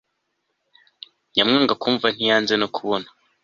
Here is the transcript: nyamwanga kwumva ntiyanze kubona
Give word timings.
nyamwanga 1.33 1.73
kwumva 1.81 2.07
ntiyanze 2.13 2.53
kubona 2.75 3.07